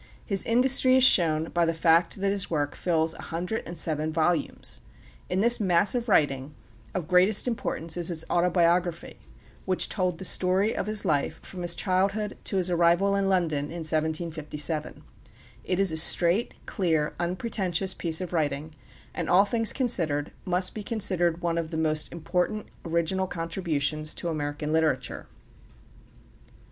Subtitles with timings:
[0.25, 4.11] His industry is shown by the fact that his work fills a hundred and seven
[4.11, 4.81] volumes.
[5.29, 6.55] In this mass of writing,
[6.95, 9.19] of greatest importance is his Autobiography,
[9.65, 13.65] which told the story of his life from his childhood to his arrival in London
[13.65, 15.03] in 1757.
[15.63, 18.73] It is a straight, clear, unpretentious piece of writing,
[19.13, 24.29] and, all things considered, must be considered one of the most important original contributions to
[24.29, 25.27] American literature.